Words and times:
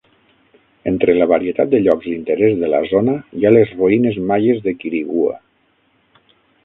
Entre 0.91 1.13
la 1.17 1.25
varietat 1.31 1.69
de 1.73 1.81
llocs 1.87 2.07
d'interès 2.13 2.57
de 2.63 2.69
la 2.75 2.79
zona 2.93 3.15
hi 3.41 3.45
ha 3.45 3.51
les 3.53 3.75
ruïnes 3.77 4.19
maies 4.33 4.65
de 4.69 4.75
Quirigua. 4.81 5.39